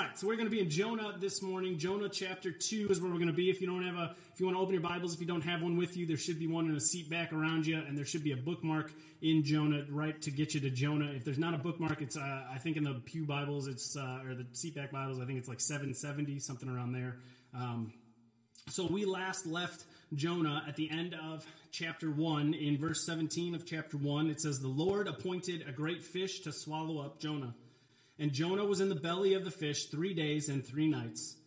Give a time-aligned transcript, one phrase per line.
[0.00, 1.78] right, so we're going to be in Jonah this morning.
[1.78, 3.50] Jonah chapter 2 is where we're going to be.
[3.50, 5.42] If you don't have a if you want to open your Bibles, if you don't
[5.42, 7.98] have one with you, there should be one in a seat back around you and
[7.98, 11.10] there should be a bookmark in Jonah right to get you to Jonah.
[11.14, 14.22] If there's not a bookmark, it's uh, I think in the Pew Bibles, it's uh,
[14.24, 17.16] or the seat back Bibles, I think it's like 770, something around there.
[17.54, 17.92] Um,
[18.70, 23.66] so we last left Jonah at the end of chapter 1 in verse 17 of
[23.66, 24.30] chapter 1.
[24.30, 27.54] It says the Lord appointed a great fish to swallow up Jonah.
[28.20, 31.38] And Jonah was in the belly of the fish three days and three nights.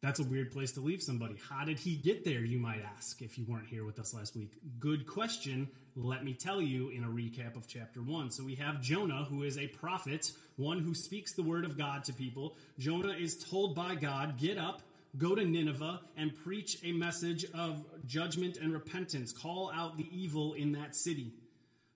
[0.00, 1.34] That's a weird place to leave somebody.
[1.50, 4.36] How did he get there, you might ask, if you weren't here with us last
[4.36, 4.52] week?
[4.78, 5.68] Good question.
[5.96, 8.30] Let me tell you in a recap of chapter 1.
[8.30, 12.04] So we have Jonah, who is a prophet, one who speaks the word of God
[12.04, 12.56] to people.
[12.78, 14.82] Jonah is told by God, Get up,
[15.18, 19.32] go to Nineveh, and preach a message of judgment and repentance.
[19.32, 21.32] Call out the evil in that city.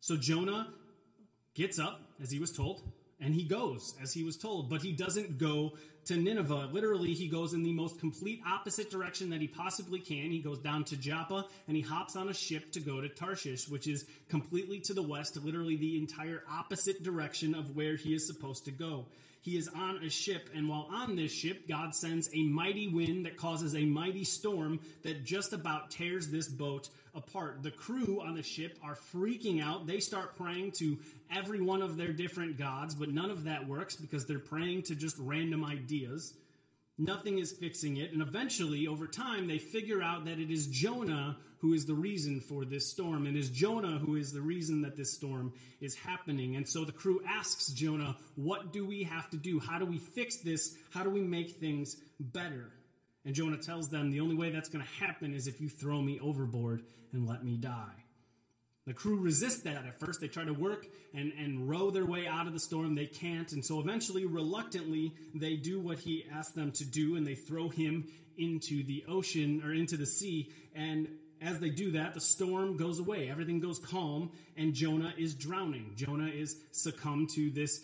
[0.01, 0.73] So Jonah
[1.55, 2.83] gets up, as he was told,
[3.21, 5.73] and he goes as he was told, but he doesn't go
[6.05, 6.71] to Nineveh.
[6.73, 10.31] Literally, he goes in the most complete opposite direction that he possibly can.
[10.31, 13.69] He goes down to Joppa and he hops on a ship to go to Tarshish,
[13.69, 18.27] which is completely to the west, literally the entire opposite direction of where he is
[18.27, 19.05] supposed to go
[19.41, 23.25] he is on a ship, and while on this ship, God sends a mighty wind
[23.27, 27.62] that causes a mighty storm that just about tears this boat apart.
[27.62, 29.86] The crew on the ship are freaking out.
[29.86, 30.98] They start praying to
[31.34, 34.95] every one of their different gods, but none of that works because they're praying to
[34.95, 36.34] just random ideas.
[36.99, 38.13] Nothing is fixing it.
[38.13, 42.41] And eventually, over time, they figure out that it is Jonah who is the reason
[42.41, 43.27] for this storm.
[43.27, 46.57] And it is Jonah who is the reason that this storm is happening.
[46.57, 49.61] And so the crew asks Jonah, What do we have to do?
[49.61, 50.77] How do we fix this?
[50.91, 52.73] How do we make things better?
[53.25, 56.01] And Jonah tells them, The only way that's going to happen is if you throw
[56.01, 56.83] me overboard
[57.13, 58.05] and let me die.
[58.89, 60.19] The crew resist that at first.
[60.19, 62.95] They try to work and, and row their way out of the storm.
[62.95, 63.53] They can't.
[63.53, 67.69] And so eventually, reluctantly, they do what he asked them to do and they throw
[67.69, 68.08] him
[68.39, 70.50] into the ocean or into the sea.
[70.75, 71.06] And
[71.42, 73.29] as they do that, the storm goes away.
[73.29, 75.92] Everything goes calm, and Jonah is drowning.
[75.95, 77.83] Jonah is succumbed to this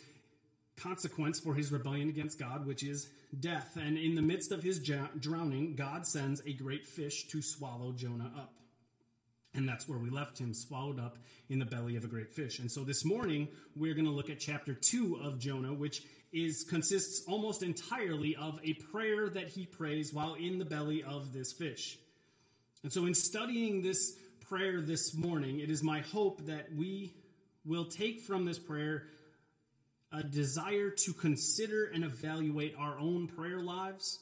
[0.79, 3.77] consequence for his rebellion against God, which is death.
[3.77, 8.33] And in the midst of his drowning, God sends a great fish to swallow Jonah
[8.35, 8.55] up.
[9.55, 11.17] And that's where we left him, swallowed up
[11.49, 12.59] in the belly of a great fish.
[12.59, 16.65] And so this morning, we're going to look at chapter 2 of Jonah, which is
[16.65, 21.53] consists almost entirely of a prayer that he prays while in the belly of this
[21.53, 21.97] fish.
[22.83, 24.17] And so, in studying this
[24.49, 27.15] prayer this morning, it is my hope that we
[27.65, 29.05] will take from this prayer
[30.13, 34.19] a desire to consider and evaluate our own prayer lives,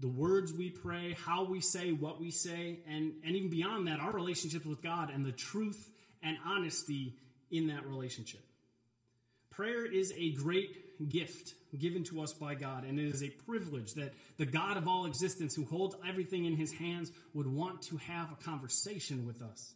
[0.00, 4.00] the words we pray, how we say what we say, and, and even beyond that,
[4.00, 5.90] our relationships with God and the truth
[6.22, 7.14] and honesty
[7.50, 8.40] in that relationship.
[9.50, 13.94] Prayer is a great gift given to us by God, and it is a privilege
[13.94, 17.96] that the God of all existence, who holds everything in his hands, would want to
[17.98, 19.74] have a conversation with us.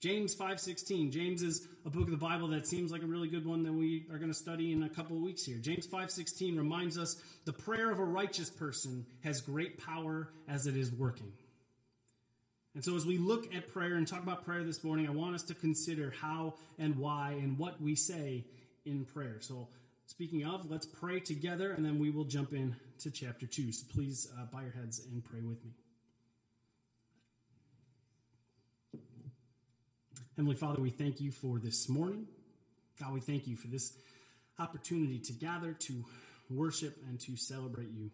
[0.00, 1.10] James 5:16.
[1.10, 3.72] James is a book of the Bible that seems like a really good one that
[3.72, 5.58] we are going to study in a couple of weeks here.
[5.58, 10.76] James 5:16 reminds us the prayer of a righteous person has great power as it
[10.76, 11.32] is working.
[12.74, 15.34] And so, as we look at prayer and talk about prayer this morning, I want
[15.34, 18.44] us to consider how and why and what we say
[18.84, 19.40] in prayer.
[19.40, 19.68] So,
[20.06, 23.72] speaking of, let's pray together and then we will jump in to chapter 2.
[23.72, 25.72] So, please uh, bow your heads and pray with me.
[30.38, 32.24] Heavenly Father, we thank you for this morning.
[33.00, 33.94] God, we thank you for this
[34.60, 36.04] opportunity to gather, to
[36.48, 38.12] worship, and to celebrate you.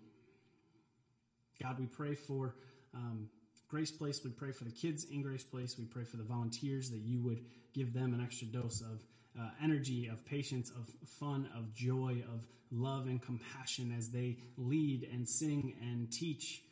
[1.63, 2.55] God, we pray for.
[2.95, 3.29] Um,
[3.69, 5.77] Grace Place, we pray for the kids in Grace Place.
[5.79, 9.03] We pray for the volunteers that you would give them an extra dose of
[9.39, 15.07] uh, energy, of patience, of fun, of joy, of love and compassion as they lead
[15.13, 16.63] and sing and teach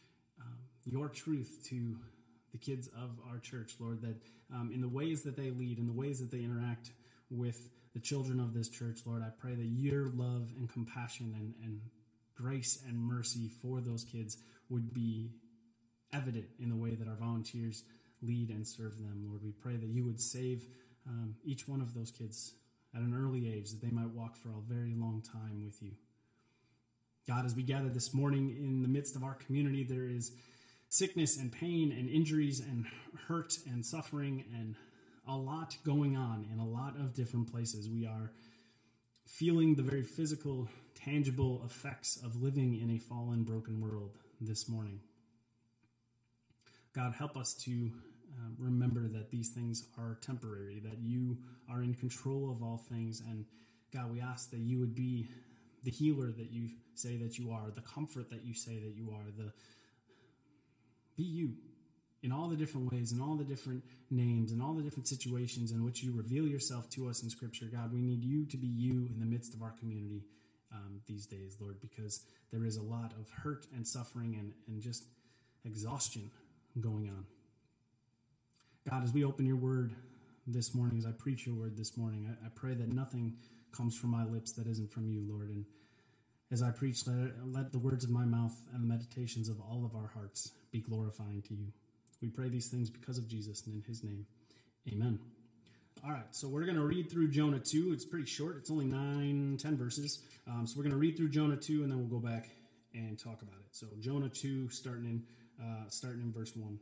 [0.40, 1.96] um, your truth to
[2.52, 4.16] the kids of our church, Lord, that
[4.52, 6.90] um, in the ways that they lead, in the ways that they interact
[7.30, 11.54] with the children of this church, Lord, I pray that your love and compassion and,
[11.64, 11.80] and
[12.34, 14.38] grace and mercy for those kids
[14.68, 15.30] would be
[16.12, 17.84] evident in the way that our volunteers
[18.22, 19.24] lead and serve them.
[19.28, 20.66] Lord, we pray that you would save
[21.06, 22.54] um, each one of those kids
[22.94, 25.92] at an early age, that they might walk for a very long time with you.
[27.26, 30.32] God, as we gather this morning in the midst of our community, there is
[30.92, 32.84] sickness and pain and injuries and
[33.26, 34.74] hurt and suffering and
[35.26, 37.88] a lot going on in a lot of different places.
[37.88, 38.30] We are
[39.24, 45.00] feeling the very physical, tangible effects of living in a fallen, broken world this morning.
[46.94, 47.90] God, help us to
[48.38, 51.38] uh, remember that these things are temporary, that you
[51.70, 53.22] are in control of all things.
[53.26, 53.46] And
[53.94, 55.26] God, we ask that you would be
[55.84, 59.10] the healer that you say that you are, the comfort that you say that you
[59.10, 59.54] are, the
[61.16, 61.54] be you
[62.22, 65.72] in all the different ways, in all the different names, in all the different situations
[65.72, 67.66] in which you reveal yourself to us in Scripture.
[67.66, 70.22] God, we need you to be you in the midst of our community
[70.72, 74.80] um, these days, Lord, because there is a lot of hurt and suffering and, and
[74.80, 75.04] just
[75.64, 76.30] exhaustion
[76.80, 77.26] going on.
[78.88, 79.94] God, as we open your word
[80.46, 83.34] this morning, as I preach your word this morning, I, I pray that nothing
[83.72, 85.50] comes from my lips that isn't from you, Lord.
[85.50, 85.64] And
[86.52, 87.04] as I preach,
[87.46, 90.80] let, the words of my mouth and the meditations of all of our hearts be
[90.80, 91.72] glorifying to you.
[92.20, 94.26] We pray these things because of Jesus and in his name.
[94.92, 95.18] Amen.
[96.04, 97.92] All right, so we're going to read through Jonah 2.
[97.92, 100.20] It's pretty short, it's only nine, ten verses.
[100.46, 102.50] Um, so we're going to read through Jonah 2 and then we'll go back
[102.92, 103.70] and talk about it.
[103.70, 105.22] So Jonah 2, starting in,
[105.64, 106.78] uh, starting in verse 1.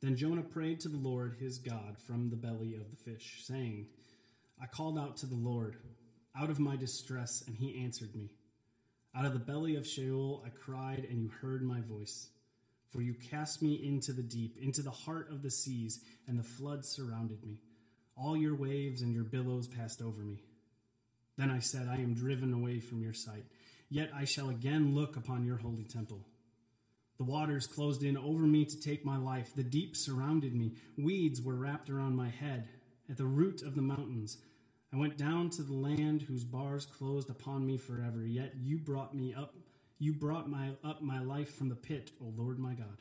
[0.00, 3.86] Then Jonah prayed to the Lord his God from the belly of the fish, saying,
[4.62, 5.76] I called out to the Lord
[6.38, 8.30] out of my distress, and he answered me.
[9.14, 12.28] Out of the belly of Sheol I cried, and you heard my voice.
[12.90, 16.44] For you cast me into the deep, into the heart of the seas, and the
[16.44, 17.58] flood surrounded me.
[18.16, 20.42] All your waves and your billows passed over me.
[21.36, 23.44] Then I said, I am driven away from your sight.
[23.90, 26.24] Yet I shall again look upon your holy temple.
[27.18, 29.54] The waters closed in over me to take my life.
[29.54, 30.74] The deep surrounded me.
[30.96, 32.68] Weeds were wrapped around my head.
[33.10, 34.38] At the root of the mountains,
[34.92, 38.24] I went down to the land whose bars closed upon me forever.
[38.26, 39.54] Yet you brought me up.
[39.98, 42.96] You brought my up my life from the pit, O Lord my God.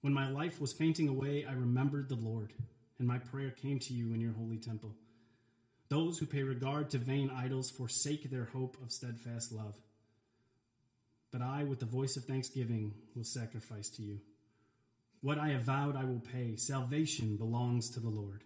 [0.00, 2.52] When my life was fainting away, I remembered the Lord,
[2.98, 4.94] and my prayer came to you in your holy temple.
[5.88, 9.76] Those who pay regard to vain idols forsake their hope of steadfast love.
[11.30, 14.20] But I, with the voice of thanksgiving, will sacrifice to you.
[15.20, 16.56] What I have vowed, I will pay.
[16.56, 18.42] Salvation belongs to the Lord.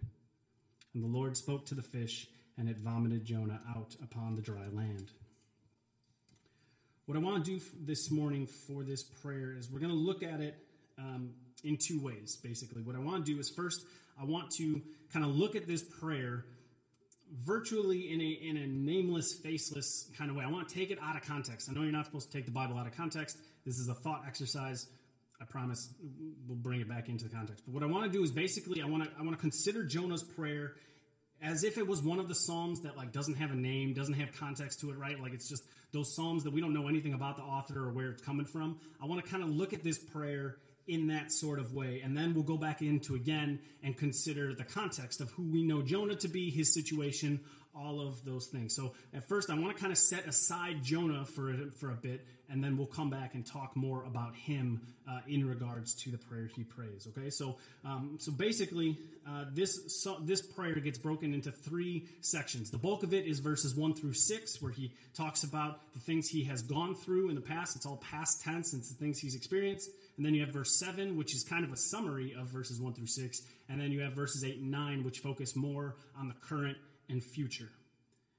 [0.92, 2.26] And the Lord spoke to the fish,
[2.58, 5.10] and it vomited Jonah out upon the dry land.
[7.06, 10.22] What I want to do this morning for this prayer is we're going to look
[10.22, 10.56] at it
[10.98, 11.30] um,
[11.62, 12.82] in two ways, basically.
[12.82, 13.84] What I want to do is first,
[14.20, 14.82] I want to
[15.12, 16.44] kind of look at this prayer
[17.44, 20.44] virtually in a in a nameless, faceless kind of way.
[20.44, 21.68] I want to take it out of context.
[21.68, 23.38] I know you're not supposed to take the Bible out of context.
[23.64, 24.86] This is a thought exercise.
[25.40, 25.92] I promise
[26.46, 27.64] we'll bring it back into the context.
[27.66, 29.84] But what I want to do is basically I want to I want to consider
[29.84, 30.74] Jonah's prayer
[31.42, 34.14] as if it was one of the psalms that like doesn't have a name, doesn't
[34.14, 35.20] have context to it, right?
[35.20, 38.10] Like it's just those psalms that we don't know anything about the author or where
[38.10, 38.78] it's coming from.
[39.02, 40.56] I want to kind of look at this prayer
[40.88, 42.00] in that sort of way.
[42.04, 45.82] And then we'll go back into again and consider the context of who we know
[45.82, 47.40] Jonah to be, his situation,
[47.78, 48.74] all of those things.
[48.74, 51.94] So at first, I want to kind of set aside Jonah for a, for a
[51.94, 56.10] bit, and then we'll come back and talk more about him uh, in regards to
[56.10, 57.08] the prayer he prays.
[57.16, 58.96] Okay, so um, so basically,
[59.28, 62.70] uh, this so, this prayer gets broken into three sections.
[62.70, 66.28] The bulk of it is verses one through six, where he talks about the things
[66.28, 67.76] he has gone through in the past.
[67.76, 68.72] It's all past tense.
[68.74, 69.90] It's the things he's experienced.
[70.16, 72.94] And then you have verse 7, which is kind of a summary of verses 1
[72.94, 73.42] through 6.
[73.68, 76.78] And then you have verses 8 and 9, which focus more on the current
[77.08, 77.70] and future.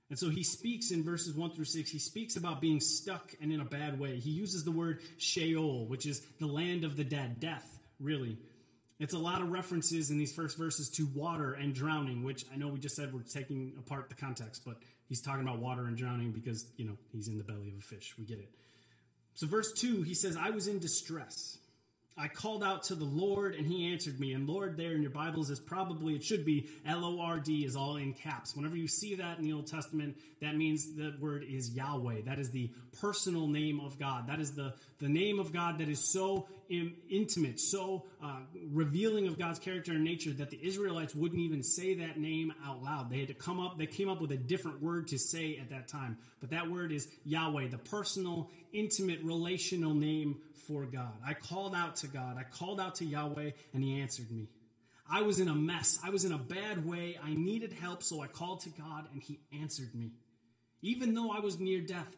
[0.10, 3.52] And so he speaks in verses 1 through 6, he speaks about being stuck and
[3.52, 4.18] in a bad way.
[4.18, 8.38] He uses the word Sheol, which is the land of the dead, death, really.
[9.00, 12.58] It's a lot of references in these first verses to water and drowning, which I
[12.58, 14.78] know we just said we're taking apart the context, but
[15.08, 17.81] he's talking about water and drowning because, you know, he's in the belly of a
[17.81, 18.16] fish.
[18.18, 18.50] We get it.
[19.36, 21.60] So, verse 2, he says, I was in distress.
[22.19, 24.33] I called out to the Lord and he answered me.
[24.33, 27.63] And Lord, there in your Bibles is probably, it should be L O R D,
[27.63, 28.55] is all in caps.
[28.55, 32.21] Whenever you see that in the Old Testament, that means the word is Yahweh.
[32.25, 34.27] That is the personal name of God.
[34.27, 38.39] That is the, the name of God that is so intimate, so uh,
[38.71, 42.83] revealing of God's character and nature that the Israelites wouldn't even say that name out
[42.83, 43.09] loud.
[43.09, 45.69] They had to come up, they came up with a different word to say at
[45.69, 46.17] that time.
[46.41, 51.13] But that word is Yahweh, the personal, intimate, relational name for God.
[51.25, 52.38] I called out to God.
[52.38, 54.47] I called out to Yahweh, and He answered me.
[55.09, 56.00] I was in a mess.
[56.03, 57.17] I was in a bad way.
[57.24, 60.12] I needed help, so I called to God, and He answered me.
[60.81, 62.15] Even though I was near death,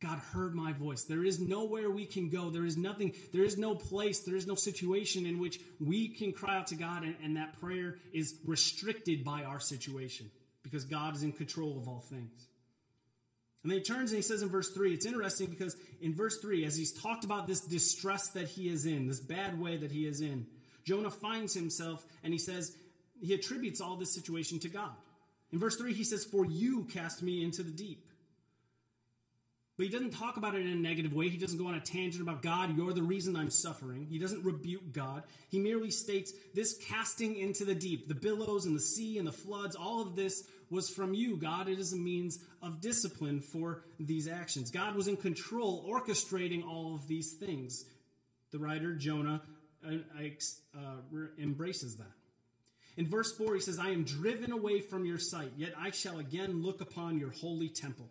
[0.00, 1.04] God heard my voice.
[1.04, 2.50] There is nowhere we can go.
[2.50, 6.32] There is nothing, there is no place, there is no situation in which we can
[6.32, 10.30] cry out to God, and, and that prayer is restricted by our situation
[10.62, 12.46] because God is in control of all things.
[13.62, 16.38] And then he turns and he says in verse 3, it's interesting because in verse
[16.38, 19.90] 3, as he's talked about this distress that he is in, this bad way that
[19.90, 20.46] he is in,
[20.84, 22.76] Jonah finds himself and he says,
[23.20, 24.94] he attributes all this situation to God.
[25.52, 28.04] In verse 3, he says, For you cast me into the deep.
[29.76, 31.28] But he doesn't talk about it in a negative way.
[31.28, 34.06] He doesn't go on a tangent about God, you're the reason I'm suffering.
[34.10, 35.22] He doesn't rebuke God.
[35.48, 39.32] He merely states this casting into the deep, the billows and the sea and the
[39.32, 41.36] floods, all of this was from you.
[41.36, 44.70] God, it is a means of discipline for these actions.
[44.70, 47.84] God was in control, orchestrating all of these things.
[48.50, 49.42] The writer, Jonah,
[49.86, 49.92] uh,
[50.76, 50.80] uh,
[51.38, 52.12] embraces that.
[52.96, 56.18] In verse 4, he says, I am driven away from your sight, yet I shall
[56.18, 58.08] again look upon your holy temple.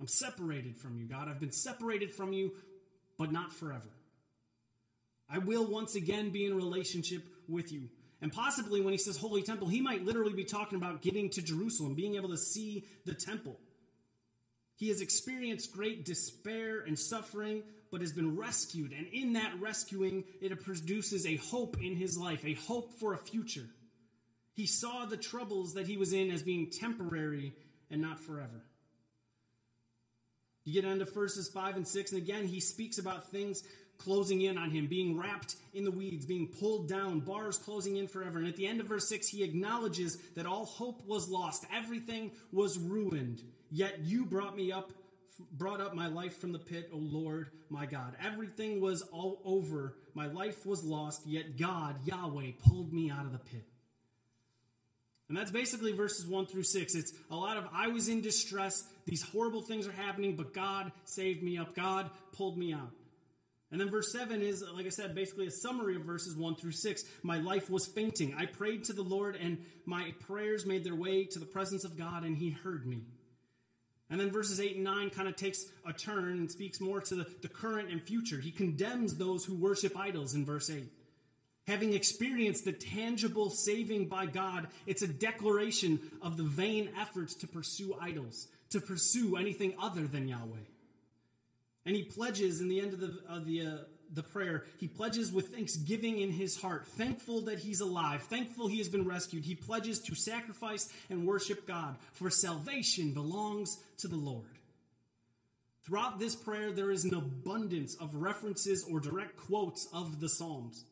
[0.00, 1.28] I'm separated from you, God.
[1.28, 2.50] I've been separated from you,
[3.16, 3.88] but not forever.
[5.30, 7.88] I will once again be in relationship with you.
[8.22, 11.42] And possibly when he says holy temple, he might literally be talking about getting to
[11.42, 13.58] Jerusalem, being able to see the temple.
[14.76, 18.92] He has experienced great despair and suffering, but has been rescued.
[18.92, 23.18] And in that rescuing, it produces a hope in his life, a hope for a
[23.18, 23.68] future.
[24.54, 27.54] He saw the troubles that he was in as being temporary
[27.90, 28.64] and not forever.
[30.64, 33.64] You get into verses 5 and 6, and again, he speaks about things
[34.02, 38.06] closing in on him, being wrapped in the weeds, being pulled down, bars closing in
[38.06, 38.38] forever.
[38.38, 42.32] And at the end of verse 6, he acknowledges that all hope was lost, everything
[42.52, 43.42] was ruined.
[43.70, 44.92] Yet you brought me up
[45.52, 48.14] brought up my life from the pit, O Lord, my God.
[48.22, 49.96] Everything was all over.
[50.14, 53.64] My life was lost, yet God, Yahweh, pulled me out of the pit.
[55.28, 56.94] And that's basically verses 1 through 6.
[56.94, 60.92] It's a lot of I was in distress, these horrible things are happening, but God
[61.04, 61.74] saved me up.
[61.74, 62.90] God pulled me out.
[63.72, 66.72] And then verse 7 is, like I said, basically a summary of verses 1 through
[66.72, 67.04] 6.
[67.22, 68.34] My life was fainting.
[68.38, 71.96] I prayed to the Lord, and my prayers made their way to the presence of
[71.96, 73.00] God, and He heard me.
[74.10, 77.14] And then verses 8 and 9 kind of takes a turn and speaks more to
[77.14, 78.38] the, the current and future.
[78.38, 80.84] He condemns those who worship idols in verse 8.
[81.66, 87.46] Having experienced the tangible saving by God, it's a declaration of the vain efforts to
[87.46, 90.58] pursue idols, to pursue anything other than Yahweh.
[91.84, 93.76] And he pledges in the end of the, of the, uh,
[94.12, 98.78] the prayer, he pledges with thanksgiving in his heart, thankful that he's alive, thankful he
[98.78, 99.44] has been rescued.
[99.44, 104.58] He pledges to sacrifice and worship God, for salvation belongs to the Lord.
[105.84, 110.84] Throughout this prayer, there is an abundance of references or direct quotes of the Psalms.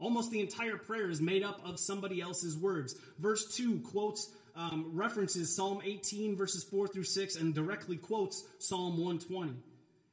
[0.00, 2.96] Almost the entire prayer is made up of somebody else's words.
[3.20, 8.98] Verse 2 quotes, um, references Psalm 18, verses 4 through 6, and directly quotes Psalm
[8.98, 9.54] 120.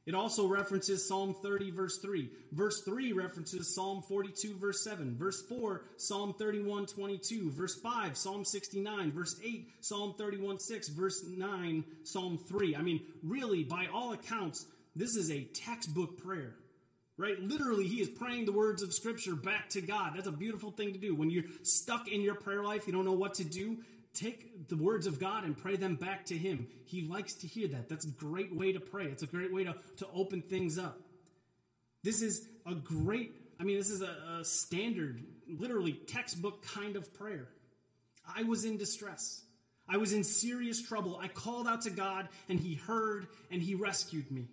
[0.06, 2.30] It also references Psalm 30, verse 3.
[2.52, 5.16] Verse 3 references Psalm 42, verse 7.
[5.16, 7.50] Verse 4, Psalm 31, 22.
[7.50, 9.12] Verse 5, Psalm 69.
[9.12, 10.88] Verse 8, Psalm 31, 6.
[10.88, 12.76] Verse 9, Psalm 3.
[12.76, 14.66] I mean, really, by all accounts,
[14.96, 16.54] this is a textbook prayer.
[17.18, 17.38] Right?
[17.38, 20.12] Literally, he is praying the words of Scripture back to God.
[20.14, 21.14] That's a beautiful thing to do.
[21.14, 23.76] When you're stuck in your prayer life, you don't know what to do,
[24.14, 26.66] take the words of God and pray them back to Him.
[26.84, 27.88] He likes to hear that.
[27.88, 29.06] That's a great way to pray.
[29.06, 30.98] It's a great way to, to open things up.
[32.02, 37.12] This is a great, I mean, this is a, a standard, literally textbook kind of
[37.14, 37.48] prayer.
[38.36, 39.42] I was in distress.
[39.88, 41.18] I was in serious trouble.
[41.20, 44.48] I called out to God, and He heard and He rescued me.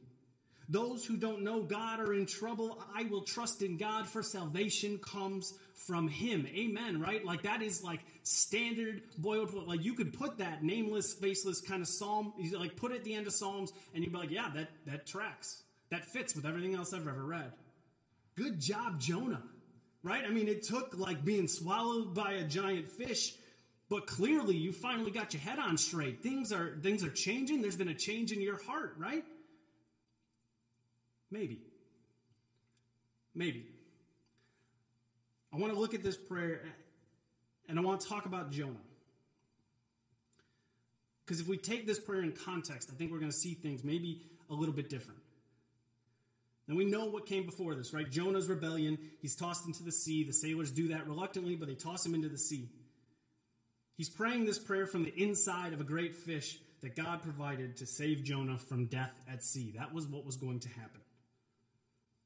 [0.70, 2.84] Those who don't know God are in trouble.
[2.94, 6.46] I will trust in God for salvation comes from Him.
[6.54, 7.24] Amen, right?
[7.24, 11.88] Like that is like standard boiled, like you could put that nameless, faceless kind of
[11.88, 14.70] psalm, like put it at the end of Psalms and you'd be like, yeah, that,
[14.86, 15.64] that tracks.
[15.90, 17.52] That fits with everything else I've ever read.
[18.36, 19.42] Good job, Jonah,
[20.04, 20.24] right?
[20.26, 23.34] I mean, it took like being swallowed by a giant fish
[23.90, 27.78] but clearly you finally got your head on straight things are things are changing there's
[27.78, 29.24] been a change in your heart right
[31.30, 31.62] Maybe.
[33.36, 33.66] Maybe.
[35.54, 36.62] I want to look at this prayer
[37.68, 38.76] and I want to talk about Jonah.
[41.26, 43.84] Because if we take this prayer in context, I think we're going to see things
[43.84, 45.20] maybe a little bit different.
[46.68, 48.10] Now we know what came before this, right?
[48.10, 48.98] Jonah's rebellion.
[49.22, 50.24] He's tossed into the sea.
[50.24, 52.70] The sailors do that reluctantly, but they toss him into the sea.
[53.96, 57.86] He's praying this prayer from the inside of a great fish that God provided to
[57.86, 59.74] save Jonah from death at sea.
[59.78, 61.02] That was what was going to happen.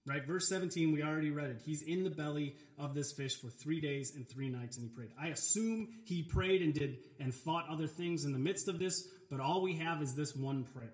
[0.05, 0.25] Right?
[0.25, 1.61] Verse 17, we already read it.
[1.63, 4.95] He's in the belly of this fish for three days and three nights, and he
[4.95, 5.11] prayed.
[5.19, 9.07] I assume he prayed and did and thought other things in the midst of this,
[9.29, 10.93] but all we have is this one prayer.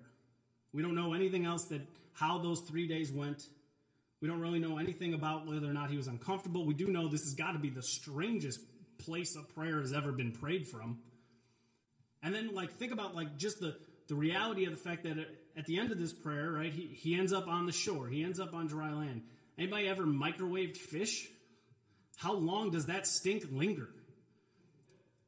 [0.74, 1.80] We don't know anything else that
[2.12, 3.44] how those three days went.
[4.20, 6.66] We don't really know anything about whether or not he was uncomfortable.
[6.66, 8.60] We do know this has got to be the strangest
[8.98, 10.98] place a prayer has ever been prayed from.
[12.22, 13.76] And then, like, think about like just the
[14.08, 15.18] the reality of the fact that
[15.58, 18.06] at the end of this prayer, right, he, he ends up on the shore.
[18.06, 19.22] He ends up on dry land.
[19.58, 21.28] Anybody ever microwaved fish?
[22.16, 23.88] How long does that stink linger?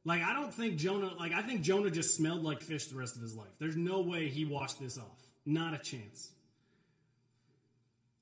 [0.05, 3.17] Like, I don't think Jonah, like, I think Jonah just smelled like fish the rest
[3.17, 3.51] of his life.
[3.59, 5.19] There's no way he washed this off.
[5.45, 6.31] Not a chance.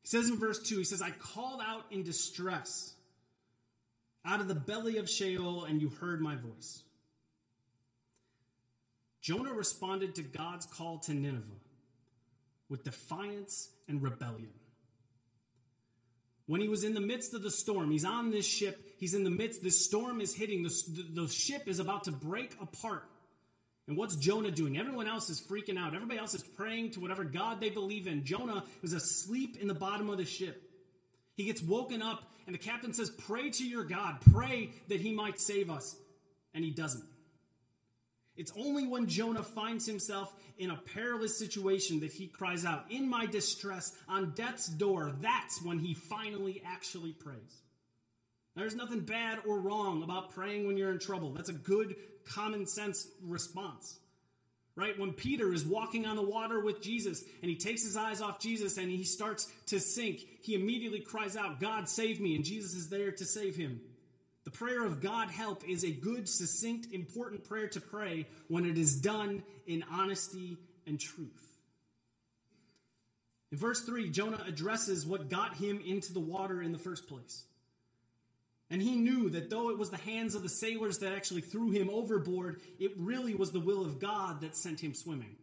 [0.01, 2.95] He says in verse 2, he says, I called out in distress
[4.25, 6.81] out of the belly of Sheol, and you heard my voice.
[9.21, 11.59] Jonah responded to God's call to Nineveh
[12.69, 14.51] with defiance and rebellion.
[16.45, 19.23] When he was in the midst of the storm, he's on this ship, he's in
[19.23, 20.73] the midst, this storm is hitting, the,
[21.13, 23.03] the, ship is about to break apart.
[23.87, 24.77] And what's Jonah doing?
[24.77, 25.95] Everyone else is freaking out.
[25.95, 28.23] Everybody else is praying to whatever God they believe in.
[28.23, 30.63] Jonah is asleep in the bottom of the ship.
[31.35, 34.17] He gets woken up, and the captain says, Pray to your God.
[34.31, 35.95] Pray that he might save us.
[36.53, 37.03] And he doesn't.
[38.39, 43.09] It's only when Jonah finds himself in a perilous situation that he cries out, In
[43.09, 47.63] my distress, on death's door, that's when he finally actually prays.
[48.55, 51.31] There's nothing bad or wrong about praying when you're in trouble.
[51.33, 53.99] That's a good common sense response.
[54.73, 54.97] Right?
[54.97, 58.39] When Peter is walking on the water with Jesus and he takes his eyes off
[58.39, 62.35] Jesus and he starts to sink, he immediately cries out, God, save me.
[62.35, 63.81] And Jesus is there to save him.
[64.49, 68.79] The prayer of God help is a good, succinct, important prayer to pray when it
[68.79, 71.59] is done in honesty and truth.
[73.51, 77.43] In verse 3, Jonah addresses what got him into the water in the first place.
[78.71, 81.69] And he knew that though it was the hands of the sailors that actually threw
[81.69, 85.35] him overboard, it really was the will of God that sent him swimming.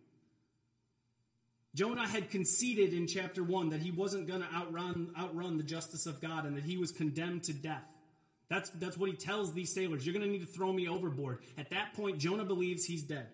[1.77, 6.07] Jonah had conceded in chapter 1 that he wasn't going to outrun, outrun the justice
[6.07, 7.93] of God and that he was condemned to death.
[8.49, 10.07] That's, that's what he tells these sailors.
[10.07, 11.41] You're going to need to throw me overboard.
[11.59, 13.27] At that point, Jonah believes he's dead.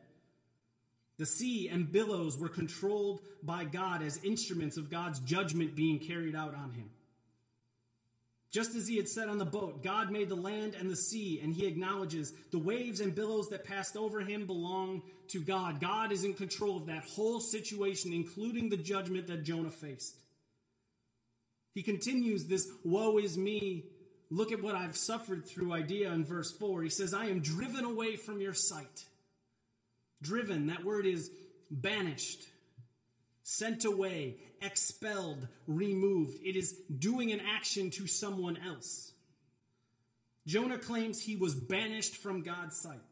[1.19, 6.35] The sea and billows were controlled by God as instruments of God's judgment being carried
[6.35, 6.91] out on him.
[8.51, 11.41] Just as he had said on the boat, God made the land and the sea,
[11.43, 15.81] and he acknowledges the waves and billows that passed over him belong to God.
[15.81, 20.17] God is in control of that whole situation, including the judgment that Jonah faced.
[21.75, 23.85] He continues this woe is me
[24.33, 26.83] Look at what I've suffered through idea in verse 4.
[26.83, 29.05] He says, I am driven away from your sight.
[30.23, 31.31] Driven, that word is
[31.71, 32.41] banished,
[33.43, 36.39] sent away, expelled, removed.
[36.43, 39.13] It is doing an action to someone else.
[40.47, 43.03] Jonah claims he was banished from God's sight.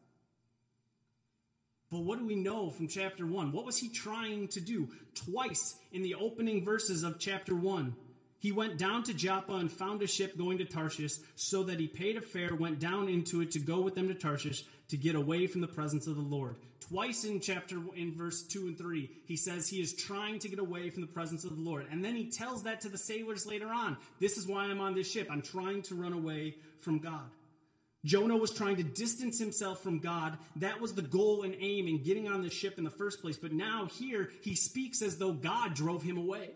[1.91, 3.51] But what do we know from chapter 1?
[3.51, 4.89] What was he trying to do?
[5.13, 7.95] Twice in the opening verses of chapter 1,
[8.41, 11.87] he went down to Joppa and found a ship going to Tarshish, so that he
[11.87, 15.13] paid a fare, went down into it to go with them to Tarshish to get
[15.13, 16.55] away from the presence of the Lord.
[16.79, 20.57] Twice in chapter in verse 2 and 3, he says he is trying to get
[20.57, 21.85] away from the presence of the Lord.
[21.91, 23.95] And then he tells that to the sailors later on.
[24.19, 25.27] This is why I'm on this ship.
[25.29, 27.29] I'm trying to run away from God.
[28.03, 30.35] Jonah was trying to distance himself from God.
[30.55, 33.37] That was the goal and aim in getting on the ship in the first place.
[33.37, 36.49] But now here he speaks as though God drove him away.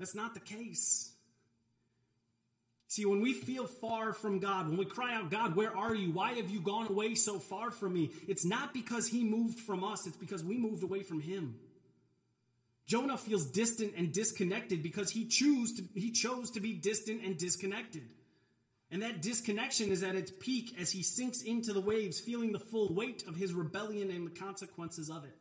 [0.00, 1.12] That's not the case.
[2.88, 6.10] See, when we feel far from God, when we cry out, God, where are you?
[6.10, 8.10] Why have you gone away so far from me?
[8.26, 11.54] It's not because he moved from us, it's because we moved away from him.
[12.86, 17.36] Jonah feels distant and disconnected because he, choose to, he chose to be distant and
[17.36, 18.08] disconnected.
[18.90, 22.58] And that disconnection is at its peak as he sinks into the waves, feeling the
[22.58, 25.36] full weight of his rebellion and the consequences of it.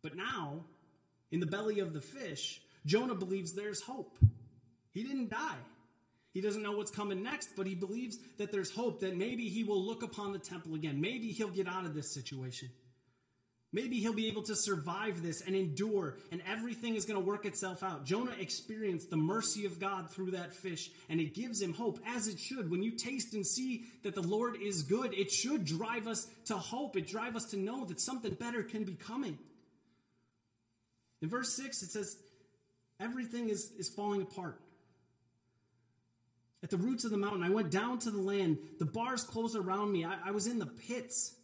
[0.00, 0.64] But now,
[1.30, 4.16] in the belly of the fish, Jonah believes there's hope.
[4.90, 5.58] He didn't die.
[6.32, 9.64] He doesn't know what's coming next, but he believes that there's hope that maybe he
[9.64, 11.00] will look upon the temple again.
[11.00, 12.70] Maybe he'll get out of this situation.
[13.74, 17.46] Maybe he'll be able to survive this and endure, and everything is going to work
[17.46, 18.04] itself out.
[18.04, 22.28] Jonah experienced the mercy of God through that fish, and it gives him hope, as
[22.28, 22.70] it should.
[22.70, 26.54] When you taste and see that the Lord is good, it should drive us to
[26.54, 26.96] hope.
[26.96, 29.38] It drive us to know that something better can be coming.
[31.22, 32.18] In verse 6, it says,
[33.02, 34.60] Everything is, is falling apart.
[36.62, 38.58] At the roots of the mountain, I went down to the land.
[38.78, 40.04] The bars closed around me.
[40.04, 41.34] I, I was in the pits.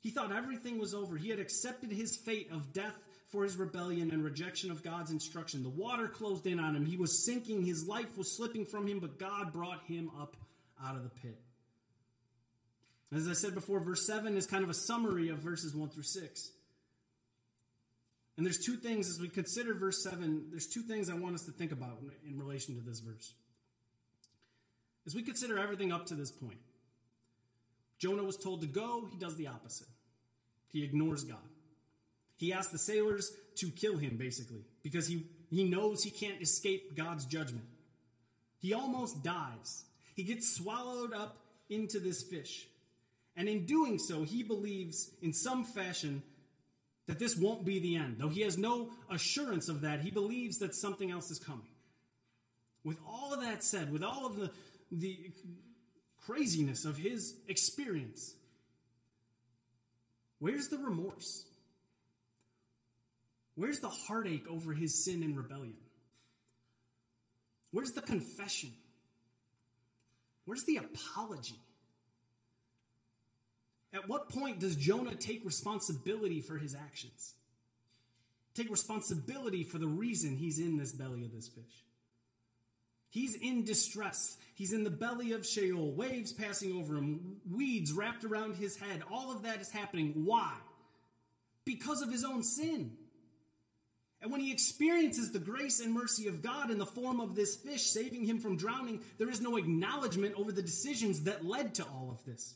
[0.00, 1.16] He thought everything was over.
[1.16, 5.62] He had accepted his fate of death for his rebellion and rejection of God's instruction.
[5.62, 6.84] The water closed in on him.
[6.84, 7.64] He was sinking.
[7.64, 10.36] His life was slipping from him, but God brought him up
[10.84, 11.38] out of the pit.
[13.14, 16.02] As I said before, verse 7 is kind of a summary of verses 1 through
[16.02, 16.50] 6.
[18.36, 21.44] And there's two things as we consider verse 7, there's two things I want us
[21.44, 23.34] to think about in relation to this verse.
[25.06, 26.58] As we consider everything up to this point,
[27.98, 29.88] Jonah was told to go, he does the opposite.
[30.72, 31.38] He ignores God.
[32.36, 36.96] He asks the sailors to kill him, basically, because he, he knows he can't escape
[36.96, 37.66] God's judgment.
[38.58, 39.84] He almost dies.
[40.14, 41.36] He gets swallowed up
[41.68, 42.66] into this fish.
[43.36, 46.22] And in doing so, he believes in some fashion
[47.06, 48.16] that this won't be the end.
[48.18, 51.68] Though he has no assurance of that, he believes that something else is coming.
[52.84, 54.50] With all of that said, with all of the,
[54.90, 55.30] the
[56.24, 58.34] craziness of his experience,
[60.42, 61.44] Where's the remorse?
[63.54, 65.76] Where's the heartache over his sin and rebellion?
[67.70, 68.72] Where's the confession?
[70.44, 71.60] Where's the apology?
[73.94, 77.34] At what point does Jonah take responsibility for his actions?
[78.54, 81.84] Take responsibility for the reason he's in this belly of this fish.
[83.10, 84.38] He's in distress.
[84.54, 89.02] He's in the belly of Sheol, waves passing over him, weeds wrapped around his head.
[89.10, 90.24] All of that is happening.
[90.24, 90.52] Why?
[91.66, 92.96] Because of his own sin.
[94.22, 97.56] And when he experiences the grace and mercy of God in the form of this
[97.56, 101.84] fish saving him from drowning, there is no acknowledgement over the decisions that led to
[101.84, 102.54] all of this.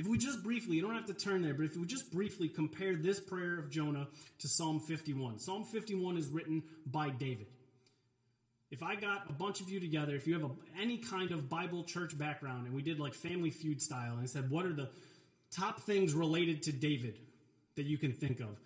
[0.00, 2.48] If we just briefly, you don't have to turn there, but if we just briefly
[2.48, 4.08] compare this prayer of Jonah
[4.38, 5.40] to Psalm 51.
[5.40, 7.48] Psalm 51 is written by David.
[8.70, 11.50] If I got a bunch of you together, if you have a, any kind of
[11.50, 14.88] Bible church background, and we did like Family Feud style, and said, what are the
[15.50, 17.18] top things related to David
[17.76, 18.56] that you can think of?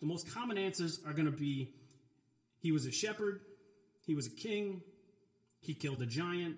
[0.00, 1.72] the most common answers are going to be
[2.60, 3.40] he was a shepherd,
[4.04, 4.82] he was a king,
[5.60, 6.56] he killed a giant,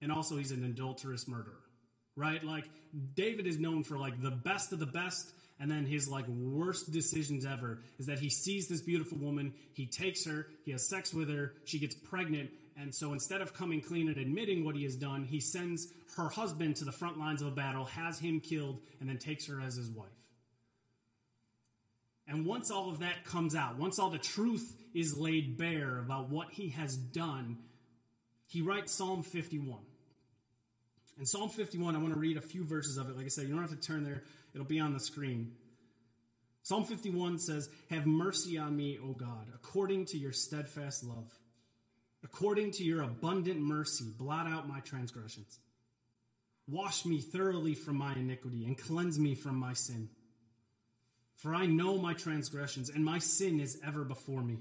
[0.00, 1.65] and also he's an adulterous murderer.
[2.16, 2.42] Right?
[2.42, 2.68] Like
[3.14, 6.92] David is known for like the best of the best and then his like worst
[6.92, 11.14] decisions ever is that he sees this beautiful woman, he takes her, he has sex
[11.14, 14.84] with her, she gets pregnant, and so instead of coming clean and admitting what he
[14.84, 18.40] has done, he sends her husband to the front lines of a battle, has him
[18.40, 20.08] killed, and then takes her as his wife.
[22.28, 26.28] And once all of that comes out, once all the truth is laid bare about
[26.28, 27.58] what he has done,
[28.46, 29.78] he writes Psalm 51.
[31.18, 33.16] And Psalm 51, I want to read a few verses of it.
[33.16, 34.22] Like I said, you don't have to turn there,
[34.54, 35.52] it'll be on the screen.
[36.62, 41.32] Psalm 51 says, Have mercy on me, O God, according to your steadfast love.
[42.24, 45.60] According to your abundant mercy, blot out my transgressions.
[46.68, 50.08] Wash me thoroughly from my iniquity and cleanse me from my sin.
[51.36, 54.58] For I know my transgressions, and my sin is ever before me.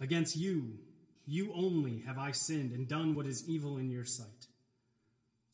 [0.00, 0.78] Against you,
[1.26, 4.46] you only have I sinned and done what is evil in your sight,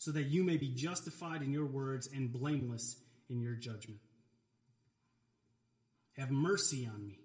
[0.03, 2.97] so that you may be justified in your words and blameless
[3.31, 4.01] in your judgment.
[6.17, 7.21] Have mercy on me.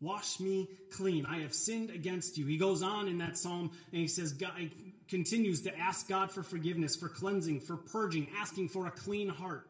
[0.00, 1.26] Wash me clean.
[1.26, 2.46] I have sinned against you.
[2.46, 4.70] He goes on in that psalm and he says, God, he
[5.08, 9.67] continues to ask God for forgiveness, for cleansing, for purging, asking for a clean heart.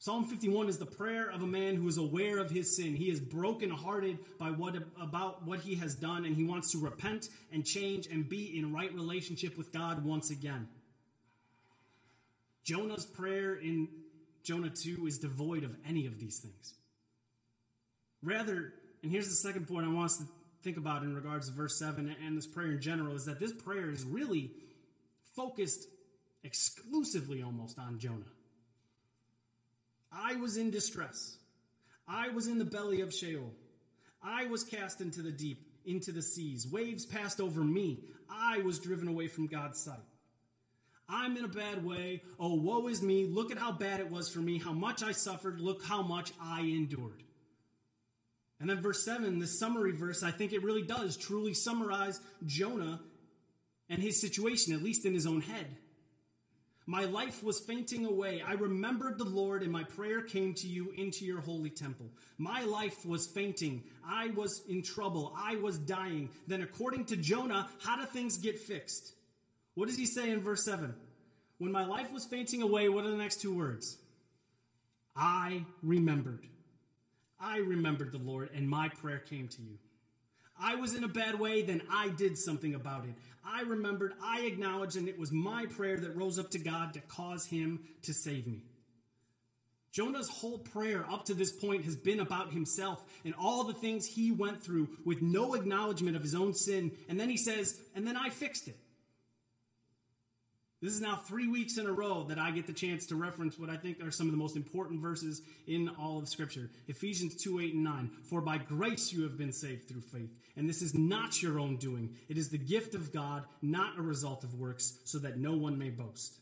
[0.00, 2.94] Psalm 51 is the prayer of a man who is aware of his sin.
[2.94, 7.30] He is brokenhearted by what about what he has done and he wants to repent
[7.52, 10.68] and change and be in right relationship with God once again.
[12.62, 13.88] Jonah's prayer in
[14.44, 16.74] Jonah 2 is devoid of any of these things.
[18.22, 20.24] Rather, and here's the second point I want us to
[20.62, 23.52] think about in regards to verse 7 and this prayer in general is that this
[23.52, 24.52] prayer is really
[25.34, 25.88] focused
[26.44, 28.26] exclusively almost on Jonah.
[30.20, 31.36] I was in distress.
[32.08, 33.52] I was in the belly of Sheol.
[34.22, 36.66] I was cast into the deep, into the seas.
[36.66, 38.00] Waves passed over me.
[38.28, 39.96] I was driven away from God's sight.
[41.08, 42.22] I'm in a bad way.
[42.38, 43.26] Oh, woe is me.
[43.26, 45.60] Look at how bad it was for me, how much I suffered.
[45.60, 47.22] Look how much I endured.
[48.60, 53.00] And then verse 7, this summary verse, I think it really does truly summarize Jonah
[53.88, 55.76] and his situation, at least in his own head.
[56.88, 58.40] My life was fainting away.
[58.40, 62.06] I remembered the Lord, and my prayer came to you into your holy temple.
[62.38, 63.82] My life was fainting.
[64.02, 65.34] I was in trouble.
[65.36, 66.30] I was dying.
[66.46, 69.12] Then, according to Jonah, how do things get fixed?
[69.74, 70.94] What does he say in verse 7?
[71.58, 73.98] When my life was fainting away, what are the next two words?
[75.14, 76.46] I remembered.
[77.38, 79.76] I remembered the Lord, and my prayer came to you.
[80.60, 83.14] I was in a bad way, then I did something about it.
[83.44, 87.00] I remembered, I acknowledged, and it was my prayer that rose up to God to
[87.00, 88.62] cause him to save me.
[89.90, 94.06] Jonah's whole prayer up to this point has been about himself and all the things
[94.06, 96.92] he went through with no acknowledgement of his own sin.
[97.08, 98.76] And then he says, and then I fixed it.
[100.80, 103.58] This is now three weeks in a row that I get the chance to reference
[103.58, 106.70] what I think are some of the most important verses in all of Scripture.
[106.86, 108.10] Ephesians 2 8 and 9.
[108.22, 110.30] For by grace you have been saved through faith.
[110.56, 114.02] And this is not your own doing, it is the gift of God, not a
[114.02, 116.38] result of works, so that no one may boast.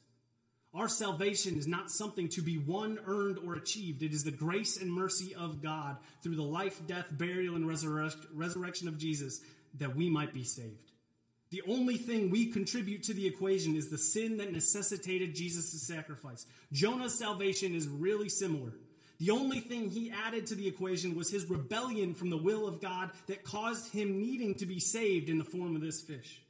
[0.74, 4.02] Our salvation is not something to be won, earned, or achieved.
[4.02, 8.86] It is the grace and mercy of God through the life, death, burial, and resurrection
[8.86, 9.40] of Jesus
[9.78, 10.85] that we might be saved.
[11.56, 16.44] The only thing we contribute to the equation is the sin that necessitated Jesus' sacrifice.
[16.70, 18.74] Jonah's salvation is really similar.
[19.20, 22.82] The only thing he added to the equation was his rebellion from the will of
[22.82, 26.42] God that caused him needing to be saved in the form of this fish.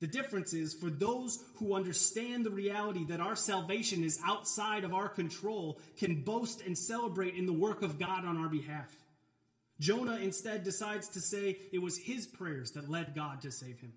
[0.00, 4.94] The difference is for those who understand the reality that our salvation is outside of
[4.94, 8.90] our control, can boast and celebrate in the work of God on our behalf.
[9.80, 13.92] Jonah instead decides to say it was his prayers that led God to save him.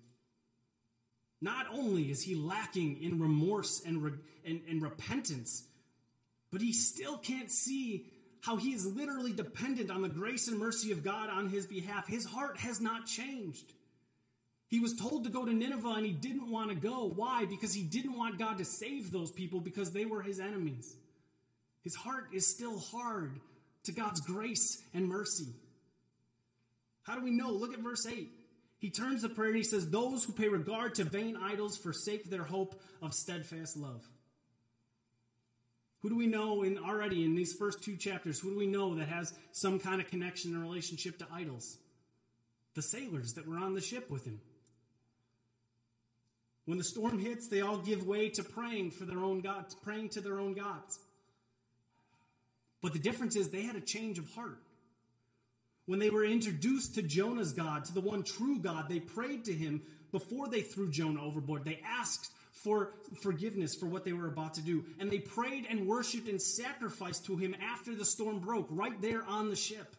[1.40, 4.12] Not only is he lacking in remorse and, re-
[4.46, 5.64] and, and repentance,
[6.52, 8.06] but he still can't see
[8.42, 12.06] how he is literally dependent on the grace and mercy of God on his behalf.
[12.06, 13.72] His heart has not changed.
[14.68, 17.12] He was told to go to Nineveh and he didn't want to go.
[17.14, 17.44] Why?
[17.44, 20.96] Because he didn't want God to save those people because they were his enemies.
[21.82, 23.38] His heart is still hard
[23.84, 25.48] to God's grace and mercy.
[27.02, 27.50] How do we know?
[27.50, 28.30] Look at verse 8.
[28.78, 32.30] He turns the prayer and he says, Those who pay regard to vain idols forsake
[32.30, 34.04] their hope of steadfast love.
[36.00, 38.40] Who do we know in already in these first two chapters?
[38.40, 41.78] Who do we know that has some kind of connection and relationship to idols?
[42.74, 44.40] The sailors that were on the ship with him.
[46.64, 50.10] When the storm hits, they all give way to praying for their own gods, praying
[50.10, 50.98] to their own gods.
[52.80, 54.60] But the difference is they had a change of heart.
[55.86, 59.52] When they were introduced to Jonah's God, to the one true God, they prayed to
[59.52, 61.64] him before they threw Jonah overboard.
[61.64, 64.84] They asked for forgiveness for what they were about to do.
[65.00, 69.24] And they prayed and worshiped and sacrificed to him after the storm broke, right there
[69.26, 69.96] on the ship.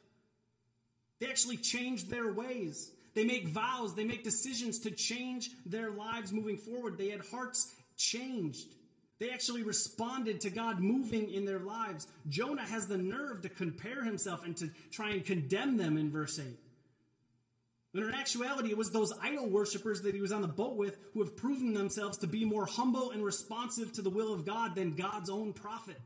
[1.20, 2.92] They actually changed their ways.
[3.14, 6.98] They make vows, they make decisions to change their lives moving forward.
[6.98, 8.68] They had hearts changed.
[9.20, 12.08] They actually responded to God moving in their lives.
[12.28, 16.40] Jonah has the nerve to compare himself and to try and condemn them in verse
[16.40, 16.46] 8.
[17.94, 20.98] When in actuality, it was those idol worshippers that he was on the boat with
[21.14, 24.74] who have proven themselves to be more humble and responsive to the will of God
[24.74, 26.02] than God's own prophet.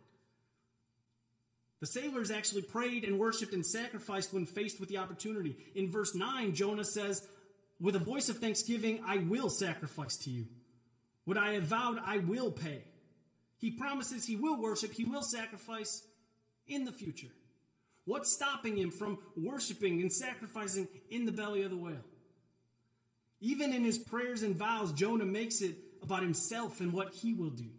[1.80, 5.56] The sailors actually prayed and worshiped and sacrificed when faced with the opportunity.
[5.76, 7.26] In verse 9, Jonah says,
[7.80, 10.46] With a voice of thanksgiving, I will sacrifice to you.
[11.24, 12.84] What I have vowed, I will pay.
[13.58, 16.04] He promises he will worship, he will sacrifice
[16.67, 17.32] in the future.
[18.06, 22.06] What's stopping him from worshiping and sacrificing in the belly of the whale?
[23.41, 27.50] Even in his prayers and vows, Jonah makes it about himself and what he will
[27.50, 27.70] do.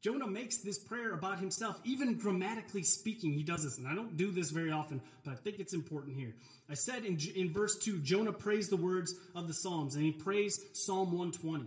[0.00, 3.32] Jonah makes this prayer about himself, even grammatically speaking.
[3.32, 6.16] He does this, and I don't do this very often, but I think it's important
[6.16, 6.34] here.
[6.70, 10.12] I said in, in verse 2, Jonah prays the words of the Psalms, and he
[10.12, 11.66] prays Psalm 120.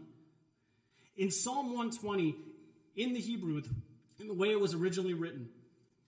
[1.17, 2.35] In Psalm 120,
[2.95, 3.61] in the Hebrew,
[4.19, 5.49] in the way it was originally written,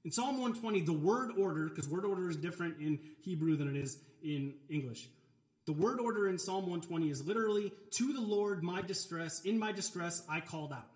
[0.05, 3.77] in Psalm 120, the word order, because word order is different in Hebrew than it
[3.77, 5.07] is in English.
[5.65, 9.71] The word order in Psalm 120 is literally, To the Lord my distress, in my
[9.71, 10.89] distress I called out.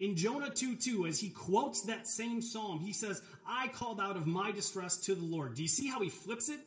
[0.00, 4.16] In Jonah 2 2, as he quotes that same psalm, he says, I called out
[4.16, 5.54] of my distress to the Lord.
[5.54, 6.58] Do you see how he flips it?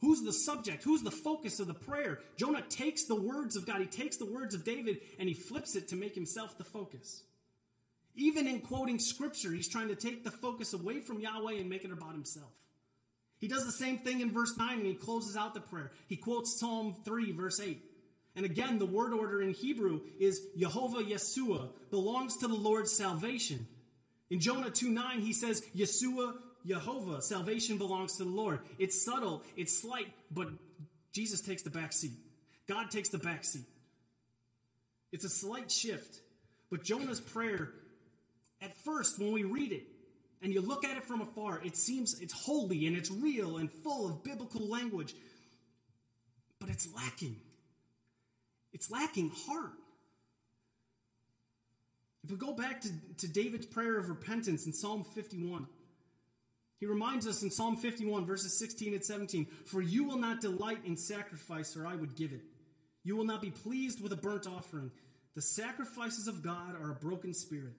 [0.00, 0.82] Who's the subject?
[0.82, 2.20] Who's the focus of the prayer?
[2.36, 5.76] Jonah takes the words of God, he takes the words of David, and he flips
[5.76, 7.22] it to make himself the focus.
[8.16, 11.84] Even in quoting scripture, he's trying to take the focus away from Yahweh and make
[11.84, 12.50] it about himself.
[13.38, 15.92] He does the same thing in verse 9 when he closes out the prayer.
[16.08, 17.82] He quotes Psalm 3, verse 8.
[18.36, 23.66] And again, the word order in Hebrew is Jehovah Yeshua, belongs to the Lord's salvation.
[24.28, 26.34] In Jonah 2 9, he says, Yeshua,
[26.66, 28.60] Jehovah, salvation belongs to the Lord.
[28.78, 30.48] It's subtle, it's slight, but
[31.12, 32.12] Jesus takes the back seat.
[32.68, 33.64] God takes the back seat.
[35.12, 36.20] It's a slight shift.
[36.70, 37.70] But Jonah's prayer,
[38.62, 39.82] at first, when we read it,
[40.42, 43.70] and you look at it from afar, it seems it's holy and it's real and
[43.70, 45.14] full of biblical language,
[46.60, 47.36] but it's lacking.
[48.72, 49.72] It's lacking heart.
[52.24, 55.66] If we go back to, to David's prayer of repentance in Psalm 51,
[56.80, 60.80] he reminds us in Psalm 51, verses 16 and 17 For you will not delight
[60.86, 62.40] in sacrifice, or I would give it.
[63.04, 64.90] You will not be pleased with a burnt offering.
[65.34, 67.74] The sacrifices of God are a broken spirit,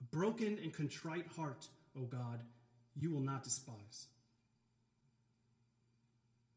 [0.00, 1.66] a broken and contrite heart,
[1.98, 2.40] O God,
[2.96, 4.06] you will not despise.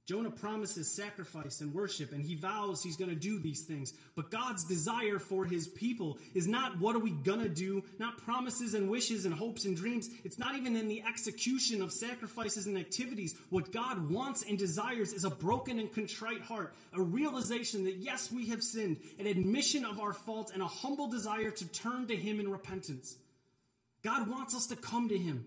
[0.06, 3.94] Jonah promises sacrifice and worship, and he vows he's going to do these things.
[4.16, 8.20] But God's desire for his people is not what are we going to do, not
[8.20, 10.10] promises and wishes and hopes and dreams.
[10.24, 13.34] It's not even in the execution of sacrifices and activities.
[13.50, 18.32] What God wants and desires is a broken and contrite heart, a realization that yes,
[18.32, 22.16] we have sinned, an admission of our fault, and a humble desire to turn to
[22.16, 23.16] him in repentance.
[24.04, 25.46] God wants us to come to him,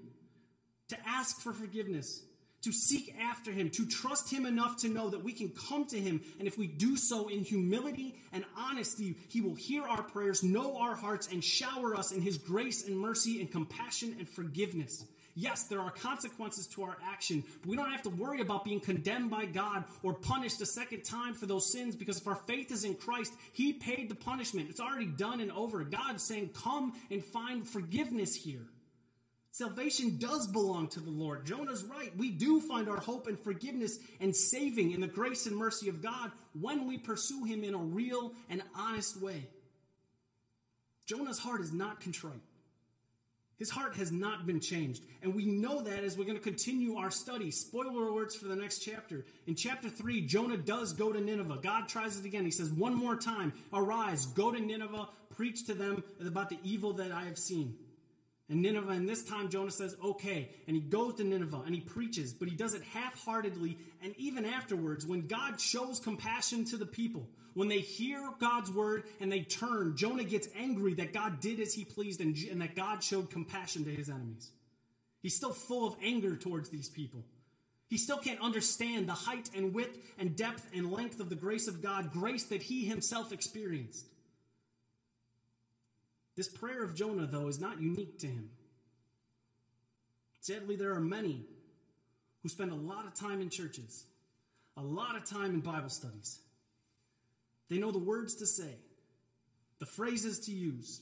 [0.89, 2.23] to ask for forgiveness
[2.63, 5.99] to seek after him, to trust him enough to know that we can come to
[5.99, 6.21] him.
[6.39, 10.77] And if we do so in humility and honesty, he will hear our prayers, know
[10.77, 15.05] our hearts, and shower us in his grace and mercy and compassion and forgiveness.
[15.39, 18.81] Yes, there are consequences to our action, but we don't have to worry about being
[18.81, 22.73] condemned by God or punished a second time for those sins because if our faith
[22.73, 24.69] is in Christ, He paid the punishment.
[24.69, 25.85] It's already done and over.
[25.85, 28.67] God's saying, Come and find forgiveness here.
[29.59, 31.45] Salvation does belong to the Lord.
[31.45, 32.17] Jonah's right.
[32.17, 36.01] We do find our hope and forgiveness and saving in the grace and mercy of
[36.01, 39.49] God when we pursue Him in a real and honest way.
[41.07, 42.39] Jonah's heart is not contrite.
[43.57, 45.03] His heart has not been changed.
[45.23, 47.51] And we know that as we're going to continue our study.
[47.51, 49.27] Spoiler alerts for the next chapter.
[49.49, 51.59] In chapter 3, Jonah does go to Nineveh.
[51.65, 52.45] God tries it again.
[52.45, 56.93] He says, One more time, arise, go to Nineveh, preach to them about the evil
[56.93, 57.75] that I have seen.
[58.51, 60.49] And Nineveh, and this time Jonah says, okay.
[60.67, 63.77] And he goes to Nineveh and he preaches, but he does it half heartedly.
[64.03, 69.05] And even afterwards, when God shows compassion to the people, when they hear God's word
[69.21, 72.75] and they turn, Jonah gets angry that God did as he pleased and, and that
[72.75, 74.51] God showed compassion to his enemies.
[75.21, 77.25] He's still full of anger towards these people.
[77.89, 81.69] He still can't understand the height and width and depth and length of the grace
[81.69, 84.07] of God, grace that he himself experienced.
[86.39, 88.49] This prayer of Jonah, though, is not unique to him.
[90.39, 91.45] Sadly, there are many
[92.45, 94.05] who spend a lot of time in churches,
[94.77, 96.39] a lot of time in Bible studies.
[97.69, 98.77] They know the words to say,
[99.81, 101.01] the phrases to use.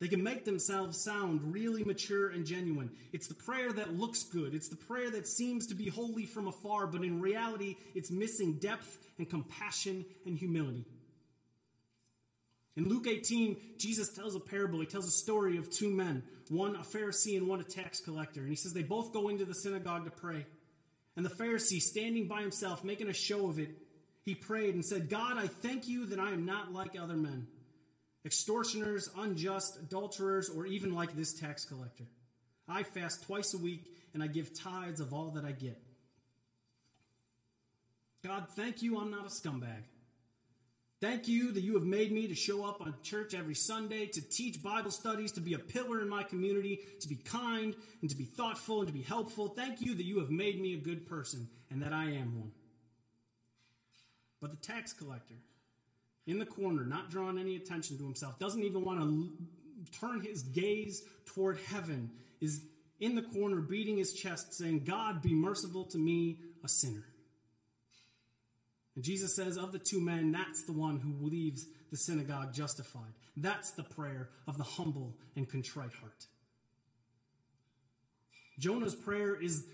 [0.00, 2.90] They can make themselves sound really mature and genuine.
[3.12, 4.54] It's the prayer that looks good.
[4.54, 8.54] It's the prayer that seems to be holy from afar, but in reality, it's missing
[8.54, 10.84] depth and compassion and humility.
[12.76, 14.80] In Luke 18, Jesus tells a parable.
[14.80, 18.40] He tells a story of two men, one a Pharisee and one a tax collector.
[18.40, 20.44] And he says they both go into the synagogue to pray.
[21.16, 23.70] And the Pharisee, standing by himself, making a show of it,
[24.22, 27.46] he prayed and said, God, I thank you that I am not like other men,
[28.26, 32.04] extortioners, unjust, adulterers, or even like this tax collector.
[32.68, 35.80] I fast twice a week and I give tithes of all that I get.
[38.24, 39.84] God, thank you I'm not a scumbag.
[40.98, 44.22] Thank you that you have made me to show up on church every Sunday, to
[44.22, 48.16] teach Bible studies, to be a pillar in my community, to be kind and to
[48.16, 49.48] be thoughtful and to be helpful.
[49.48, 52.52] Thank you that you have made me a good person and that I am one.
[54.40, 55.34] But the tax collector,
[56.26, 60.44] in the corner, not drawing any attention to himself, doesn't even want to turn his
[60.44, 62.62] gaze toward heaven, is
[63.00, 67.04] in the corner beating his chest, saying, God, be merciful to me, a sinner.
[68.96, 73.12] And Jesus says, of the two men, that's the one who leaves the synagogue justified.
[73.36, 76.26] That's the prayer of the humble and contrite heart.
[78.58, 79.64] Jonah's prayer is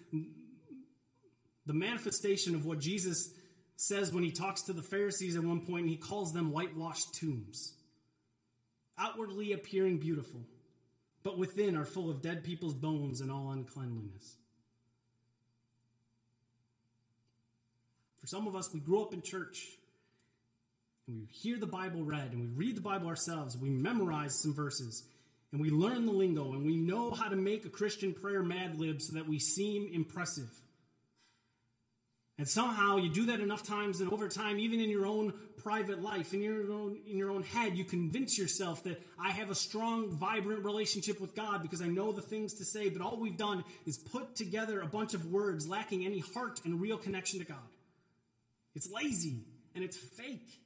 [1.66, 3.30] the manifestation of what Jesus
[3.76, 7.14] says when he talks to the Pharisees at one point and he calls them whitewashed
[7.14, 7.74] tombs.
[8.98, 10.40] Outwardly appearing beautiful,
[11.22, 14.36] but within are full of dead people's bones and all uncleanliness.
[18.22, 19.66] For some of us, we grew up in church
[21.08, 23.56] and we hear the Bible read and we read the Bible ourselves.
[23.56, 25.02] We memorize some verses
[25.50, 28.78] and we learn the lingo and we know how to make a Christian prayer mad
[28.78, 30.48] lib so that we seem impressive.
[32.38, 36.00] And somehow you do that enough times and over time, even in your own private
[36.00, 39.54] life, in your own, in your own head, you convince yourself that I have a
[39.54, 42.88] strong, vibrant relationship with God because I know the things to say.
[42.88, 46.80] But all we've done is put together a bunch of words lacking any heart and
[46.80, 47.58] real connection to God.
[48.74, 50.60] It's lazy and it's fake.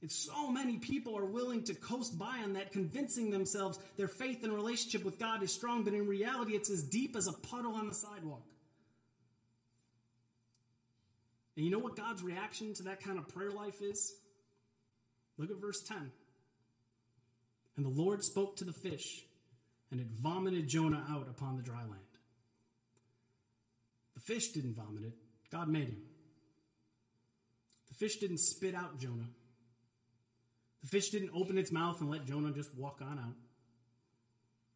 [0.00, 4.42] And so many people are willing to coast by on that, convincing themselves their faith
[4.42, 7.74] and relationship with God is strong, but in reality, it's as deep as a puddle
[7.74, 8.42] on the sidewalk.
[11.56, 14.14] And you know what God's reaction to that kind of prayer life is?
[15.38, 16.10] Look at verse 10.
[17.76, 19.24] And the Lord spoke to the fish,
[19.90, 22.00] and it vomited Jonah out upon the dry land.
[24.14, 25.14] The fish didn't vomit it,
[25.50, 26.02] God made him.
[27.92, 29.28] The fish didn't spit out Jonah.
[30.80, 33.34] The fish didn't open its mouth and let Jonah just walk on out.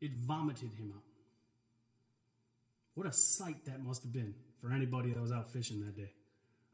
[0.02, 1.02] It vomited him out.
[2.94, 6.10] What a sight that must have been for anybody that was out fishing that day.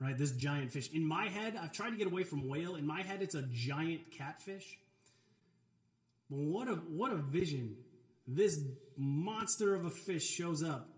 [0.01, 0.19] Right?
[0.19, 0.91] This giant fish.
[0.93, 2.75] In my head, I've tried to get away from whale.
[2.75, 4.79] In my head, it's a giant catfish.
[6.29, 7.77] But what a what a vision.
[8.27, 8.59] This
[8.97, 10.89] monster of a fish shows up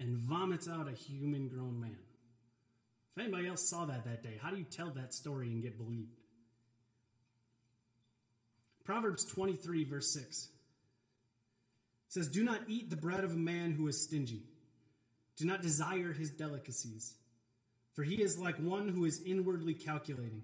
[0.00, 1.98] and vomits out a human grown man.
[3.18, 6.20] Anybody else saw that that day, how do you tell that story and get believed?
[8.84, 10.48] Proverbs 23, verse 6
[12.08, 14.42] says, Do not eat the bread of a man who is stingy.
[15.36, 17.14] Do not desire his delicacies,
[17.92, 20.42] for he is like one who is inwardly calculating.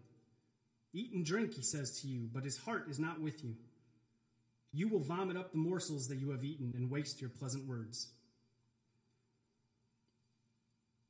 [0.92, 3.54] Eat and drink, he says to you, but his heart is not with you.
[4.72, 8.08] You will vomit up the morsels that you have eaten and waste your pleasant words.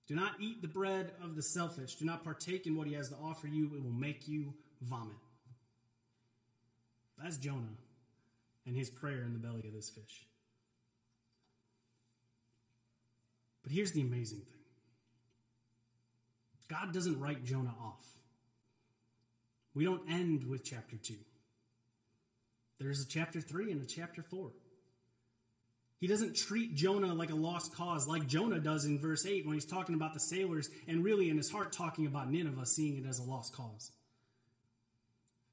[0.06, 1.94] Do not eat the bread of the selfish.
[1.94, 3.70] Do not partake in what he has to offer you.
[3.74, 4.52] It will make you
[4.82, 5.16] vomit.
[7.22, 7.78] That's Jonah
[8.66, 10.26] and his prayer in the belly of this fish.
[13.62, 14.60] But here's the amazing thing
[16.68, 18.04] God doesn't write Jonah off.
[19.74, 21.14] We don't end with chapter 2.
[22.78, 24.50] There's a chapter 3 and a chapter 4.
[26.04, 29.54] He doesn't treat Jonah like a lost cause, like Jonah does in verse 8 when
[29.54, 33.08] he's talking about the sailors and really in his heart talking about Nineveh, seeing it
[33.08, 33.90] as a lost cause.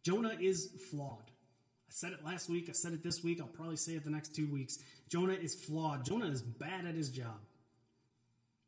[0.03, 1.23] Jonah is flawed.
[1.23, 4.09] I said it last week, I said it this week, I'll probably say it the
[4.09, 4.79] next two weeks.
[5.07, 6.03] Jonah is flawed.
[6.03, 7.39] Jonah is bad at his job.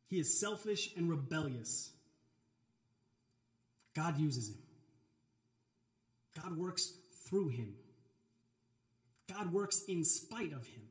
[0.08, 1.90] He is selfish and rebellious.
[3.94, 4.62] God uses him.
[6.42, 6.94] God works
[7.26, 7.74] through him.
[9.30, 10.83] God works in spite of him.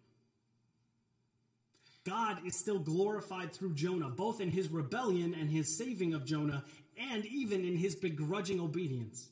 [2.06, 6.64] God is still glorified through Jonah, both in his rebellion and his saving of Jonah,
[7.12, 9.30] and even in his begrudging obedience.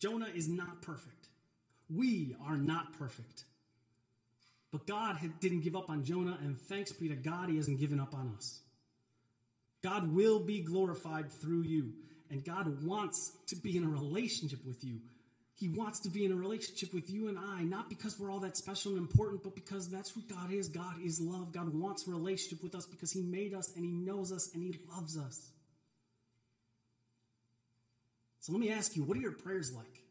[0.00, 1.28] Jonah is not perfect.
[1.90, 3.44] We are not perfect.
[4.70, 7.98] But God didn't give up on Jonah, and thanks be to God, he hasn't given
[7.98, 8.60] up on us.
[9.82, 11.92] God will be glorified through you,
[12.30, 15.00] and God wants to be in a relationship with you.
[15.58, 18.38] He wants to be in a relationship with you and I, not because we're all
[18.40, 20.68] that special and important, but because that's who God is.
[20.68, 21.52] God is love.
[21.52, 24.62] God wants a relationship with us because He made us and He knows us and
[24.62, 25.50] He loves us.
[28.38, 30.02] So let me ask you what are your prayers like?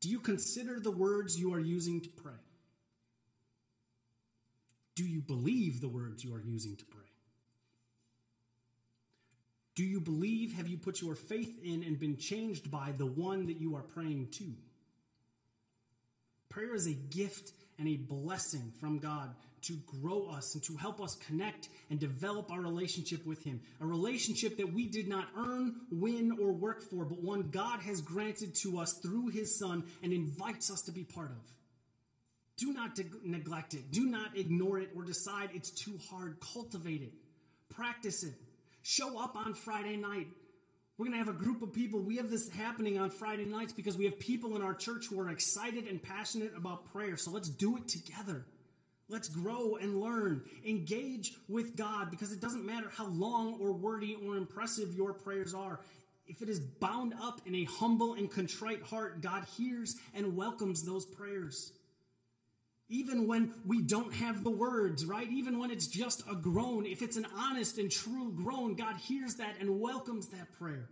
[0.00, 2.32] Do you consider the words you are using to pray?
[4.94, 7.02] Do you believe the words you are using to pray?
[9.76, 10.54] Do you believe?
[10.54, 13.82] Have you put your faith in and been changed by the one that you are
[13.82, 14.46] praying to?
[16.48, 21.00] Prayer is a gift and a blessing from God to grow us and to help
[21.00, 23.60] us connect and develop our relationship with Him.
[23.82, 28.00] A relationship that we did not earn, win, or work for, but one God has
[28.00, 31.52] granted to us through His Son and invites us to be part of.
[32.56, 33.90] Do not de- neglect it.
[33.90, 36.38] Do not ignore it or decide it's too hard.
[36.40, 37.12] Cultivate it.
[37.68, 38.32] Practice it.
[38.88, 40.28] Show up on Friday night.
[40.96, 41.98] We're going to have a group of people.
[41.98, 45.18] We have this happening on Friday nights because we have people in our church who
[45.18, 47.16] are excited and passionate about prayer.
[47.16, 48.46] So let's do it together.
[49.08, 50.42] Let's grow and learn.
[50.64, 55.52] Engage with God because it doesn't matter how long or wordy or impressive your prayers
[55.52, 55.80] are.
[56.28, 60.84] If it is bound up in a humble and contrite heart, God hears and welcomes
[60.84, 61.72] those prayers.
[62.88, 65.28] Even when we don't have the words, right?
[65.30, 69.34] Even when it's just a groan, if it's an honest and true groan, God hears
[69.36, 70.88] that and welcomes that prayer.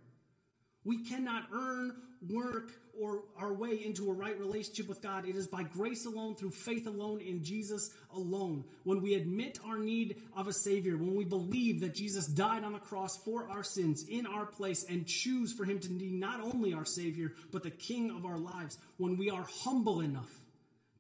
[0.85, 1.95] We cannot earn,
[2.29, 5.27] work, or our way into a right relationship with God.
[5.27, 8.65] It is by grace alone, through faith alone, in Jesus alone.
[8.85, 12.73] When we admit our need of a Savior, when we believe that Jesus died on
[12.73, 16.41] the cross for our sins in our place and choose for Him to be not
[16.41, 20.44] only our Savior, but the King of our lives, when we are humble enough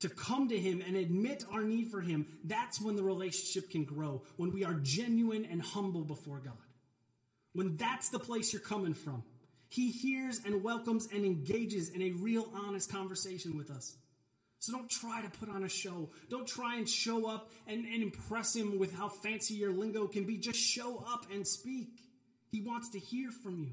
[0.04, 3.84] to come to Him and admit our need for Him, that's when the relationship can
[3.84, 4.22] grow.
[4.36, 6.52] When we are genuine and humble before God.
[7.54, 9.24] When that's the place you're coming from.
[9.70, 13.96] He hears and welcomes and engages in a real, honest conversation with us.
[14.58, 16.10] So don't try to put on a show.
[16.28, 20.24] Don't try and show up and, and impress him with how fancy your lingo can
[20.24, 20.36] be.
[20.36, 21.88] Just show up and speak.
[22.50, 23.72] He wants to hear from you.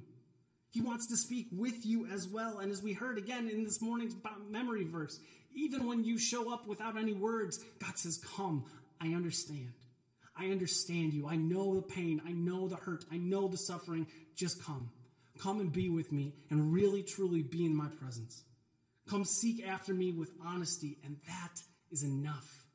[0.72, 2.60] He wants to speak with you as well.
[2.60, 4.16] And as we heard again in this morning's
[4.50, 5.20] memory verse,
[5.54, 8.66] even when you show up without any words, God says, Come,
[9.00, 9.74] I understand.
[10.36, 11.28] I understand you.
[11.28, 12.22] I know the pain.
[12.26, 13.04] I know the hurt.
[13.12, 14.08] I know the suffering.
[14.36, 14.90] Just come.
[15.40, 18.44] Come and be with me and really, truly be in my presence.
[19.10, 21.62] Come seek after me with honesty, and that
[21.92, 22.66] is enough.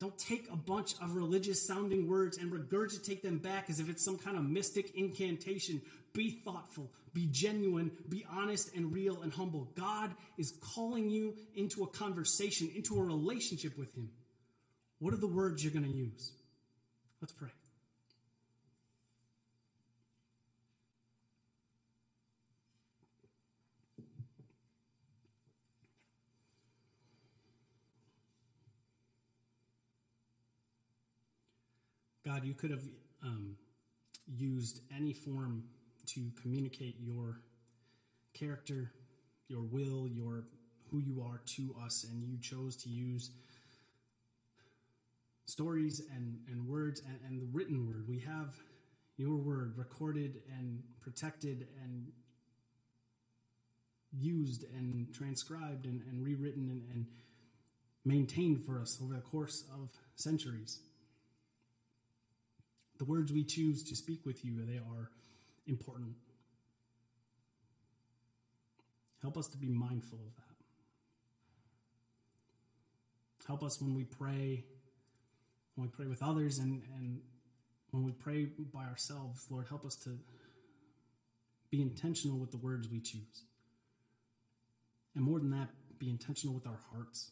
[0.00, 4.04] Don't take a bunch of religious sounding words and regurgitate them back as if it's
[4.04, 5.80] some kind of mystic incantation.
[6.14, 9.72] Be thoughtful, be genuine, be honest and real and humble.
[9.74, 14.08] God is calling you into a conversation, into a relationship with Him.
[15.00, 16.32] What are the words you're going to use?
[17.20, 17.50] Let's pray.
[32.24, 32.82] God, you could have
[33.22, 33.56] um,
[34.26, 35.64] used any form
[36.06, 37.40] to communicate your
[38.32, 38.92] character,
[39.48, 40.44] your will, your
[40.90, 43.30] who you are to us, and you chose to use
[45.46, 48.06] stories and, and words and, and the written word.
[48.08, 48.54] We have
[49.16, 52.06] your word recorded and protected and
[54.12, 57.06] used and transcribed and, and rewritten and, and
[58.04, 60.80] maintained for us over the course of centuries.
[62.98, 65.10] The words we choose to speak with you, they are
[65.66, 66.14] important.
[69.22, 70.42] Help us to be mindful of that.
[73.46, 74.64] Help us when we pray,
[75.74, 77.20] when we pray with others, and, and
[77.90, 80.18] when we pray by ourselves, Lord, help us to
[81.70, 83.44] be intentional with the words we choose.
[85.14, 87.30] And more than that, be intentional with our hearts.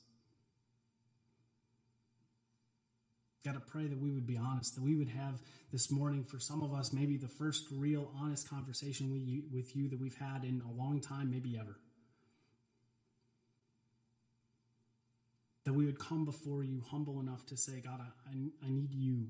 [3.45, 5.41] Got to pray that we would be honest, that we would have
[5.73, 9.89] this morning, for some of us, maybe the first real honest conversation we, with you
[9.89, 11.77] that we've had in a long time, maybe ever.
[15.65, 18.31] That we would come before you humble enough to say, God, I,
[18.65, 19.27] I need you.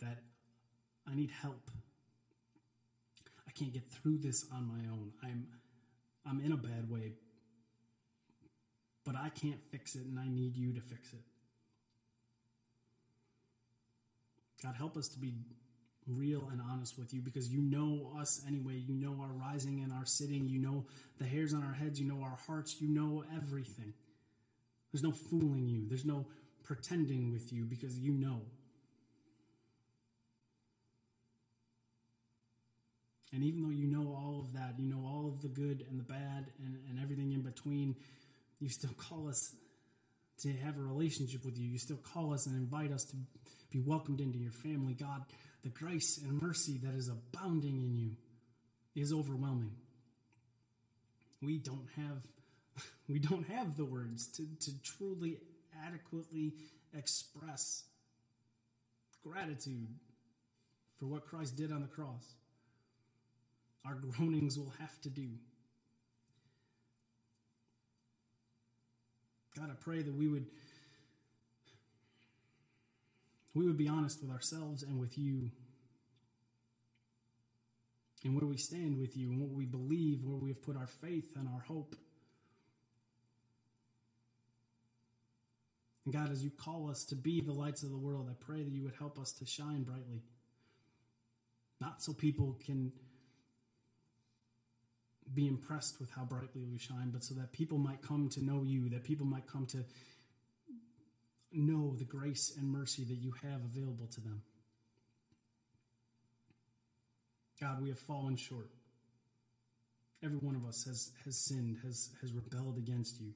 [0.00, 0.18] That
[1.08, 1.70] I need help.
[3.46, 5.12] I can't get through this on my own.
[5.22, 5.46] I'm,
[6.26, 7.12] I'm in a bad way,
[9.04, 11.20] but I can't fix it and I need you to fix it.
[14.62, 15.34] God, help us to be
[16.06, 18.74] real and honest with you because you know us anyway.
[18.74, 20.48] You know our rising and our sitting.
[20.48, 20.84] You know
[21.18, 22.00] the hairs on our heads.
[22.00, 22.80] You know our hearts.
[22.80, 23.92] You know everything.
[24.92, 26.26] There's no fooling you, there's no
[26.62, 28.42] pretending with you because you know.
[33.34, 35.98] And even though you know all of that, you know all of the good and
[35.98, 37.96] the bad and, and everything in between,
[38.62, 39.54] you still call us
[40.38, 41.68] to have a relationship with you.
[41.68, 43.16] You still call us and invite us to
[43.70, 44.94] be welcomed into your family.
[44.94, 45.24] God,
[45.64, 48.10] the grace and mercy that is abounding in you
[48.94, 49.72] is overwhelming.
[51.40, 52.22] We don't have
[53.08, 55.38] we don't have the words to, to truly
[55.84, 56.54] adequately
[56.96, 57.84] express
[59.24, 59.88] gratitude
[60.98, 62.34] for what Christ did on the cross.
[63.84, 65.30] Our groanings will have to do.
[69.56, 70.46] God, I pray that we would
[73.54, 75.50] we would be honest with ourselves and with you
[78.24, 80.86] and where we stand with you and what we believe, where we have put our
[80.86, 81.96] faith and our hope.
[86.04, 88.62] And God, as you call us to be the lights of the world, I pray
[88.62, 90.22] that you would help us to shine brightly.
[91.80, 92.92] Not so people can
[95.34, 98.62] be impressed with how brightly we shine, but so that people might come to know
[98.64, 99.84] you, that people might come to
[101.52, 104.42] know the grace and mercy that you have available to them.
[107.60, 108.68] God, we have fallen short.
[110.24, 113.32] Every one of us has, has sinned, has, has rebelled against you.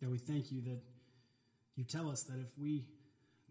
[0.00, 0.80] God, we thank you that
[1.76, 2.84] you tell us that if we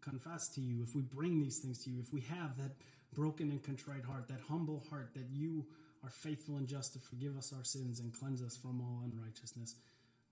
[0.01, 2.71] confess to you, if we bring these things to you, if we have that
[3.13, 5.65] broken and contrite heart, that humble heart, that you
[6.03, 9.75] are faithful and just to forgive us our sins and cleanse us from all unrighteousness.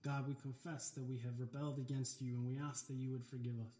[0.04, 3.24] God, we confess that we have rebelled against you and we ask that you would
[3.24, 3.72] forgive us.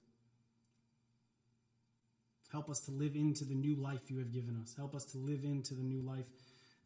[2.51, 4.75] Help us to live into the new life you have given us.
[4.77, 6.27] Help us to live into the new life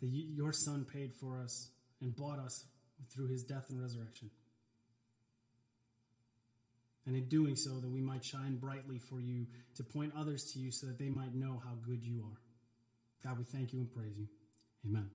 [0.00, 1.68] that you, your Son paid for us
[2.00, 2.64] and bought us
[3.10, 4.30] through his death and resurrection.
[7.04, 9.46] And in doing so, that we might shine brightly for you,
[9.76, 12.40] to point others to you so that they might know how good you are.
[13.28, 14.26] God, we thank you and praise you.
[14.88, 15.04] Amen.